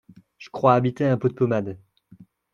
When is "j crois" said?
0.39-0.73